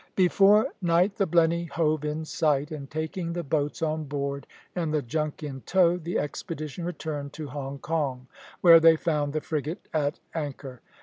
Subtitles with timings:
[0.15, 5.03] Before night the Blenny hove in sight, and taking the boats on board and the
[5.03, 8.25] junk in tow, the expedition returned to Hong Kong,
[8.61, 10.81] where they found the frigate at anchor.